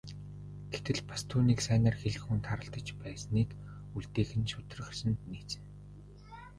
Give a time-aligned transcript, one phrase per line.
[0.71, 3.49] Гэтэл бас түүнийг сайнаар хэлэх хүн тааралдаж байсныг
[3.97, 5.63] үлдээх нь шударга ёсонд нийцнэ.